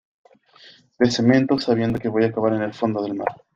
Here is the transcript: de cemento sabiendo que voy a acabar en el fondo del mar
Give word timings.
de 0.97 1.11
cemento 1.11 1.59
sabiendo 1.59 1.99
que 1.99 2.07
voy 2.09 2.23
a 2.23 2.29
acabar 2.29 2.55
en 2.55 2.63
el 2.63 2.73
fondo 2.73 3.03
del 3.03 3.13
mar 3.13 3.43